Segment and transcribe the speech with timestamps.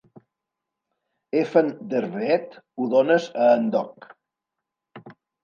[1.41, 4.09] Effen der Veed, ho dones a en Doc.